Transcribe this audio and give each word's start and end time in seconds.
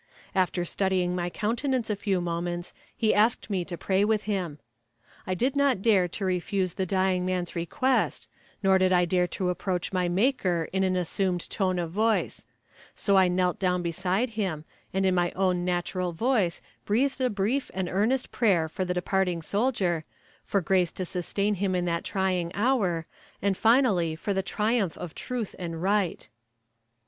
After 0.33 0.65
studying 0.65 1.15
my 1.15 1.29
countenance 1.29 1.87
a 1.91 1.95
few 1.95 2.21
moments 2.21 2.73
he 2.97 3.13
asked 3.13 3.51
me 3.51 3.63
to 3.65 3.77
pray 3.77 4.03
with 4.03 4.23
him. 4.23 4.57
I 5.27 5.35
did 5.35 5.55
not 5.55 5.83
dare 5.83 6.07
to 6.07 6.25
refuse 6.25 6.73
the 6.73 6.87
dying 6.87 7.23
man's 7.23 7.55
request, 7.55 8.27
nor 8.63 8.79
did 8.79 8.91
I 8.91 9.05
dare 9.05 9.27
to 9.27 9.51
approach 9.51 9.93
my 9.93 10.09
Maker 10.09 10.67
in 10.73 10.83
an 10.83 10.95
assumed 10.95 11.47
tone 11.51 11.77
of 11.77 11.91
voice; 11.91 12.47
so 12.95 13.15
I 13.15 13.27
knelt 13.27 13.59
down 13.59 13.83
beside 13.83 14.31
him, 14.31 14.65
and 14.91 15.05
in 15.05 15.13
my 15.13 15.31
own 15.35 15.63
natural 15.63 16.13
voice 16.13 16.63
breathed 16.83 17.21
a 17.21 17.29
brief 17.29 17.69
and 17.71 17.87
earnest 17.87 18.31
prayer 18.31 18.67
for 18.67 18.83
the 18.83 18.95
departing 18.95 19.43
soldier, 19.43 20.03
for 20.43 20.61
grace 20.61 20.91
to 20.93 21.05
sustain 21.05 21.53
him 21.61 21.75
in 21.75 21.85
that 21.85 22.03
trying 22.03 22.49
hour, 22.55 23.05
and 23.39 23.55
finally 23.55 24.15
for 24.15 24.33
the 24.33 24.41
triumph 24.41 24.97
of 24.97 25.13
truth 25.13 25.53
and 25.59 25.83
right. 25.83 26.27